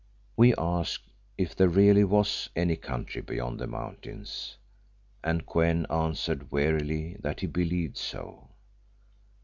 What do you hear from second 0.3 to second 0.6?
We